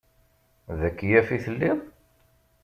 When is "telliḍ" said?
1.43-1.79